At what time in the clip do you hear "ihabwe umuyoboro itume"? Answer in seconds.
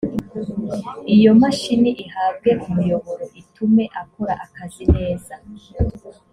2.05-3.83